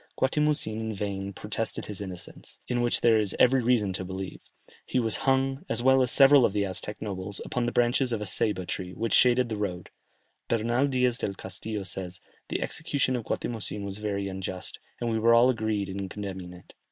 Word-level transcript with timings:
Guatimozin 0.17 0.79
in 0.79 0.93
vain 0.95 1.31
protested 1.31 1.85
his 1.85 2.01
innocence, 2.01 2.57
in 2.67 2.81
which 2.81 3.01
there 3.01 3.17
is 3.19 3.35
every 3.37 3.61
reason 3.61 3.93
to 3.93 4.03
believe; 4.03 4.41
he 4.83 4.99
was 4.99 5.15
hung, 5.29 5.63
as 5.69 5.83
well 5.83 6.01
as 6.01 6.09
several 6.09 6.43
of 6.43 6.53
the 6.53 6.65
Aztec 6.65 6.99
nobles, 7.03 7.39
upon 7.45 7.67
the 7.67 7.71
branches 7.71 8.11
of 8.11 8.19
a 8.19 8.25
Ceyba 8.25 8.65
tree, 8.65 8.95
which 8.95 9.13
shaded 9.13 9.47
the 9.47 9.57
road. 9.57 9.91
Bernal 10.47 10.87
Diaz 10.87 11.19
del 11.19 11.35
Castillo 11.35 11.83
says, 11.83 12.19
"The 12.49 12.63
execution 12.63 13.15
of 13.15 13.25
Guatimozin 13.25 13.85
was 13.85 13.99
very 13.99 14.27
unjust, 14.27 14.79
and 14.99 15.07
we 15.11 15.19
were 15.19 15.35
all 15.35 15.51
agreed 15.51 15.87
in 15.87 16.09
condemning 16.09 16.51
it." 16.51 16.73